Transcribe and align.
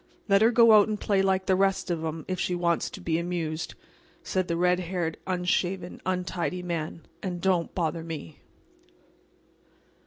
"Let 0.27 0.41
her 0.41 0.49
go 0.49 0.71
out 0.73 0.87
and 0.87 0.99
play 0.99 1.21
like 1.21 1.45
the 1.45 1.55
rest 1.55 1.91
of 1.91 2.03
'em 2.03 2.25
if 2.27 2.39
she 2.39 2.55
wants 2.55 2.89
to 2.89 2.99
be 2.99 3.19
amused," 3.19 3.75
said 4.23 4.47
the 4.47 4.57
red 4.57 4.79
haired, 4.79 5.17
unshaven, 5.27 6.01
untidy 6.07 6.63
man, 6.63 7.03
"and 7.21 7.39
don't 7.39 7.75
bother 7.75 8.03
me." 8.03 8.39